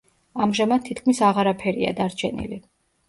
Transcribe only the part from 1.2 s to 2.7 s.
აღარაფერია დარჩენილი.